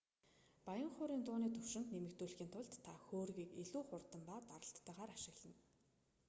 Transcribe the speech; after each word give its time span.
баян 0.65 0.91
хуурын 0.95 1.21
дууны 1.25 1.47
түвшинг 1.55 1.87
нэмэгдүүлэхийн 1.91 2.51
тулд 2.53 2.73
та 2.85 2.93
хөөргийг 3.05 3.51
илүү 3.61 3.81
хурд 3.89 4.07
ба 4.11 4.17
даралттайгаар 4.49 5.11
ашиглана 5.17 5.57